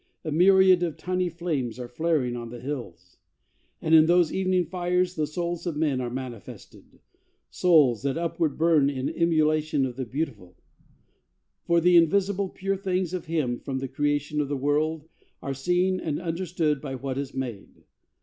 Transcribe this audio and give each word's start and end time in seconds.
A 0.23 0.31
myriad 0.31 0.81
Of 0.81 0.97
tiny 0.97 1.29
flames 1.29 1.77
are 1.79 1.87
flaring 1.87 2.35
on 2.35 2.49
the 2.49 2.59
hills; 2.59 3.19
And 3.79 3.93
in 3.93 4.07
those 4.07 4.33
evening 4.33 4.65
fires 4.65 5.13
the 5.13 5.27
souls 5.27 5.67
of 5.67 5.77
men 5.77 6.01
Are 6.01 6.09
manifested 6.09 6.99
souls 7.51 8.01
that 8.01 8.17
upward 8.17 8.57
burn 8.57 8.89
In 8.89 9.09
emulation 9.09 9.85
of 9.85 9.97
the 9.97 10.05
beautiful: 10.07 10.57
For 11.65 11.79
the 11.79 11.97
invisible, 11.97 12.49
pure 12.49 12.77
things 12.77 13.13
of 13.13 13.25
Him 13.27 13.59
From 13.59 13.77
the 13.77 13.87
creation 13.87 14.41
of 14.41 14.47
the 14.47 14.57
world 14.57 15.07
are 15.39 15.53
seen 15.53 15.99
And 15.99 16.19
understood 16.19 16.81
by 16.81 16.95
what 16.95 17.19
is 17.19 17.35
made. 17.35 17.83